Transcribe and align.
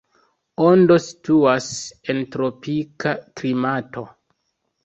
Ondo 0.67 0.97
situas 1.07 1.69
en 2.15 2.23
tropika 2.37 3.15
klimato. 3.43 4.09